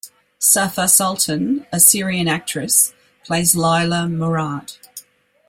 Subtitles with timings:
[0.39, 2.91] Safa Sultan, a Syrian actress,
[3.23, 4.75] plays Leila Mourad.